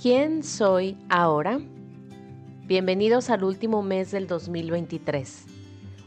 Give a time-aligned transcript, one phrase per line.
[0.00, 1.60] ¿Quién soy ahora?
[2.66, 5.44] Bienvenidos al último mes del 2023,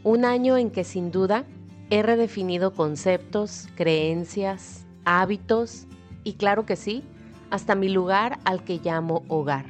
[0.04, 1.46] un año en que sin duda
[1.92, 5.86] he redefinido conceptos, creencias, hábitos
[6.24, 7.04] y claro que sí,
[7.52, 9.66] hasta mi lugar al que llamo hogar.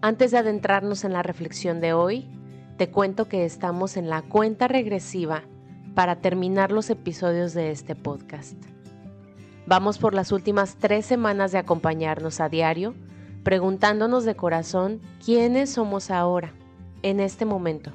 [0.00, 2.26] Antes de adentrarnos en la reflexión de hoy,
[2.76, 5.44] te cuento que estamos en la cuenta regresiva
[5.94, 8.73] para terminar los episodios de este podcast.
[9.66, 12.94] Vamos por las últimas tres semanas de acompañarnos a diario,
[13.44, 16.52] preguntándonos de corazón quiénes somos ahora,
[17.02, 17.90] en este momento.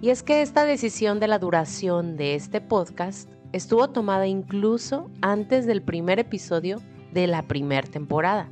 [0.00, 5.66] Y es que esta decisión de la duración de este podcast estuvo tomada incluso antes
[5.66, 6.80] del primer episodio
[7.12, 8.48] de la primera temporada.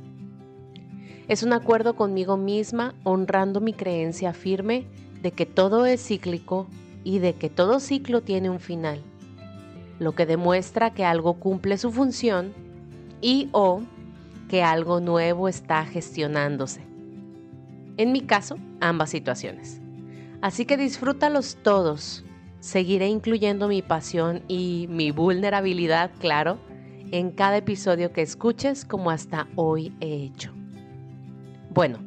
[1.29, 4.85] Es un acuerdo conmigo misma honrando mi creencia firme
[5.21, 6.67] de que todo es cíclico
[7.05, 9.01] y de que todo ciclo tiene un final
[10.01, 12.55] lo que demuestra que algo cumple su función
[13.21, 13.83] y o
[14.49, 16.81] que algo nuevo está gestionándose.
[17.97, 19.79] En mi caso, ambas situaciones.
[20.41, 22.25] Así que disfrútalos todos.
[22.61, 26.57] Seguiré incluyendo mi pasión y mi vulnerabilidad, claro,
[27.11, 30.51] en cada episodio que escuches como hasta hoy he hecho.
[31.69, 31.99] Bueno,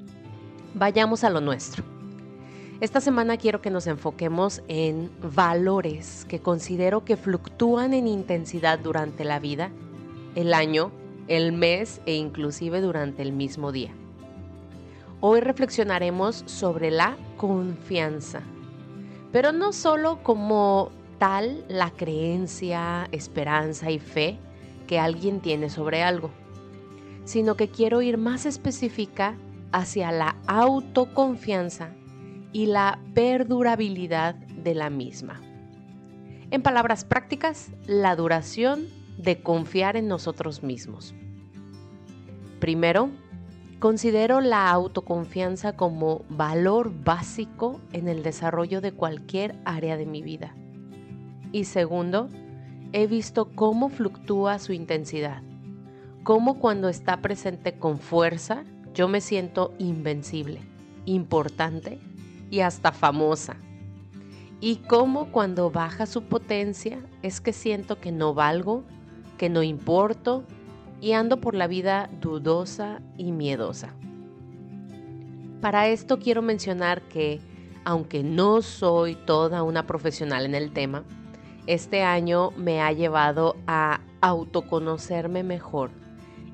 [0.74, 1.93] vayamos a lo nuestro.
[2.80, 9.24] Esta semana quiero que nos enfoquemos en valores que considero que fluctúan en intensidad durante
[9.24, 9.70] la vida,
[10.34, 10.90] el año,
[11.28, 13.92] el mes e inclusive durante el mismo día.
[15.20, 18.42] Hoy reflexionaremos sobre la confianza,
[19.30, 24.36] pero no solo como tal la creencia, esperanza y fe
[24.88, 26.30] que alguien tiene sobre algo,
[27.24, 29.36] sino que quiero ir más específica
[29.70, 31.90] hacia la autoconfianza
[32.54, 35.42] y la perdurabilidad de la misma.
[36.50, 38.86] En palabras prácticas, la duración
[39.18, 41.14] de confiar en nosotros mismos.
[42.60, 43.10] Primero,
[43.80, 50.54] considero la autoconfianza como valor básico en el desarrollo de cualquier área de mi vida.
[51.50, 52.28] Y segundo,
[52.92, 55.42] he visto cómo fluctúa su intensidad,
[56.22, 58.62] cómo cuando está presente con fuerza
[58.94, 60.60] yo me siento invencible,
[61.04, 61.98] importante
[62.50, 63.56] y hasta famosa.
[64.60, 68.84] Y cómo cuando baja su potencia es que siento que no valgo,
[69.36, 70.44] que no importo
[71.00, 73.94] y ando por la vida dudosa y miedosa.
[75.60, 77.40] Para esto quiero mencionar que,
[77.84, 81.04] aunque no soy toda una profesional en el tema,
[81.66, 85.90] este año me ha llevado a autoconocerme mejor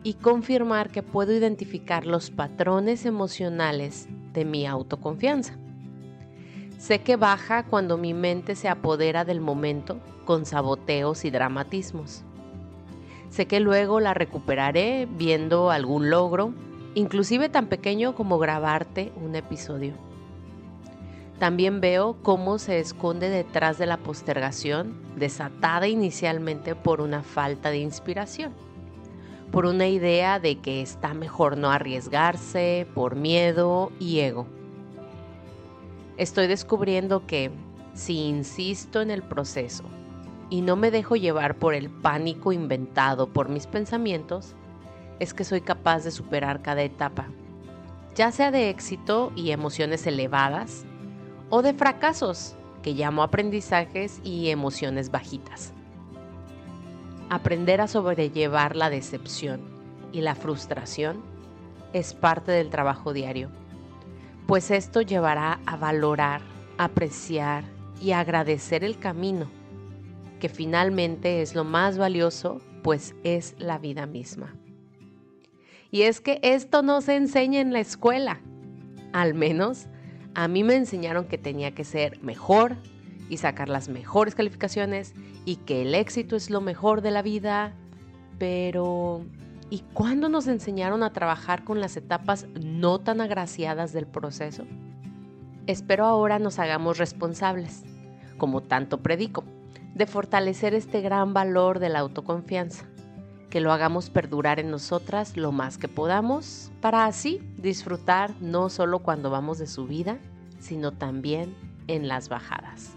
[0.02, 5.56] y confirmar que puedo identificar los patrones emocionales de mi autoconfianza.
[6.80, 12.24] Sé que baja cuando mi mente se apodera del momento con saboteos y dramatismos.
[13.28, 16.54] Sé que luego la recuperaré viendo algún logro,
[16.94, 19.92] inclusive tan pequeño como grabarte un episodio.
[21.38, 27.80] También veo cómo se esconde detrás de la postergación, desatada inicialmente por una falta de
[27.80, 28.54] inspiración,
[29.52, 34.46] por una idea de que está mejor no arriesgarse, por miedo y ego
[36.20, 37.50] estoy descubriendo que
[37.94, 39.84] si insisto en el proceso
[40.50, 44.54] y no me dejo llevar por el pánico inventado por mis pensamientos,
[45.18, 47.28] es que soy capaz de superar cada etapa,
[48.14, 50.84] ya sea de éxito y emociones elevadas,
[51.48, 55.72] o de fracasos, que llamo aprendizajes y emociones bajitas.
[57.30, 59.62] Aprender a sobrellevar la decepción
[60.12, 61.22] y la frustración
[61.94, 63.48] es parte del trabajo diario
[64.50, 66.40] pues esto llevará a valorar,
[66.76, 67.62] apreciar
[68.02, 69.48] y agradecer el camino,
[70.40, 74.56] que finalmente es lo más valioso, pues es la vida misma.
[75.92, 78.40] Y es que esto no se enseña en la escuela,
[79.12, 79.86] al menos
[80.34, 82.74] a mí me enseñaron que tenía que ser mejor
[83.28, 87.76] y sacar las mejores calificaciones y que el éxito es lo mejor de la vida,
[88.40, 89.24] pero
[89.70, 94.64] ¿Y cuándo nos enseñaron a trabajar con las etapas no tan agraciadas del proceso?
[95.68, 97.84] Espero ahora nos hagamos responsables,
[98.36, 99.44] como tanto predico,
[99.94, 102.84] de fortalecer este gran valor de la autoconfianza,
[103.48, 108.98] que lo hagamos perdurar en nosotras lo más que podamos, para así disfrutar no solo
[108.98, 110.18] cuando vamos de subida,
[110.58, 111.54] sino también
[111.86, 112.96] en las bajadas.